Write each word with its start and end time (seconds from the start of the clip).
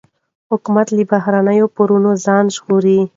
حکومت 0.51 0.87
له 0.95 1.03
بهرنیو 1.11 1.71
پورونو 1.75 2.11
ځان 2.25 2.45
ژغوري. 2.55 2.99